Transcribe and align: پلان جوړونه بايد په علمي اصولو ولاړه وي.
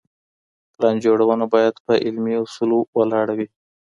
پلان 0.73 0.95
جوړونه 1.05 1.45
بايد 1.53 1.75
په 1.85 1.93
علمي 2.05 2.35
اصولو 2.43 2.79
ولاړه 2.97 3.33
وي. 3.37 3.47